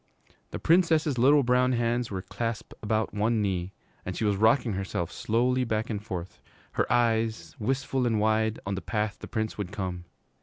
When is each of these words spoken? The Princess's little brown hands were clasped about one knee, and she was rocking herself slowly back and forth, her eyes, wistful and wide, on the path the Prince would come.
The 0.49 0.57
Princess's 0.57 1.19
little 1.19 1.43
brown 1.43 1.73
hands 1.73 2.09
were 2.09 2.23
clasped 2.23 2.73
about 2.81 3.13
one 3.13 3.39
knee, 3.39 3.71
and 4.03 4.17
she 4.17 4.25
was 4.25 4.35
rocking 4.35 4.73
herself 4.73 5.11
slowly 5.11 5.63
back 5.63 5.91
and 5.91 6.01
forth, 6.03 6.41
her 6.71 6.91
eyes, 6.91 7.55
wistful 7.59 8.07
and 8.07 8.19
wide, 8.19 8.59
on 8.65 8.73
the 8.73 8.81
path 8.81 9.19
the 9.19 9.27
Prince 9.27 9.59
would 9.59 9.71
come. 9.71 10.05